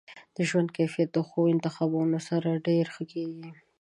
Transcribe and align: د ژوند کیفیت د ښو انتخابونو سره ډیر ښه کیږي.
د 0.35 0.37
ژوند 0.49 0.69
کیفیت 0.77 1.09
د 1.13 1.17
ښو 1.27 1.41
انتخابونو 1.53 2.17
سره 2.29 2.61
ډیر 2.67 2.85
ښه 2.93 3.03
کیږي. 3.13 3.49